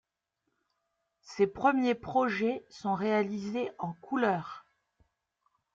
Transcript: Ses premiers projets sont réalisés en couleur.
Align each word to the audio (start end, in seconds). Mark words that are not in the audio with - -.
Ses 1.21 1.45
premiers 1.45 1.93
projets 1.93 2.65
sont 2.69 2.95
réalisés 2.95 3.69
en 3.77 3.93
couleur. 3.93 4.65